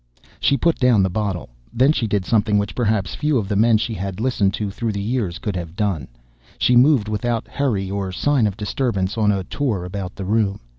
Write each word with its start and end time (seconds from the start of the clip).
She 0.39 0.57
put 0.57 0.79
down 0.79 1.03
the 1.03 1.11
bottle. 1.11 1.49
Then 1.71 1.91
she 1.91 2.07
did 2.07 2.25
something 2.25 2.57
which 2.57 2.73
perhaps 2.73 3.13
few 3.13 3.37
of 3.37 3.47
the 3.47 3.55
men 3.55 3.77
she 3.77 3.93
had 3.93 4.19
listened 4.19 4.51
to 4.55 4.71
through 4.71 4.93
the 4.93 4.99
years 4.99 5.37
could 5.37 5.55
have 5.55 5.75
done. 5.75 6.07
She 6.57 6.75
moved 6.75 7.07
without 7.07 7.47
hurry 7.47 7.91
or 7.91 8.11
sign 8.11 8.47
of 8.47 8.57
disturbance 8.57 9.15
on 9.15 9.31
a 9.31 9.43
tour 9.43 9.85
about 9.85 10.15
the 10.15 10.25
room. 10.25 10.59